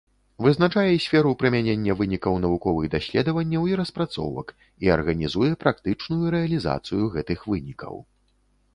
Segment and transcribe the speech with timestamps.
[0.43, 4.47] Вызначае сферу прымянення вынікаў навуковых даследаванняў і распрацовак
[4.87, 7.93] і арганізуе практычную рэалізацыю гэтых вынікаў.